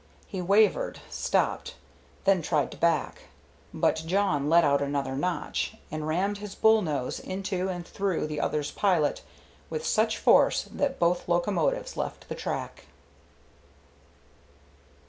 [0.25, 1.75] He wavered, stopped,
[2.23, 3.25] then tried to back.
[3.71, 8.39] But Jawn let out another notch, and rammed his bull nose into and through the
[8.41, 9.21] other's pilot
[9.69, 12.85] with such force that both locomotives left the track.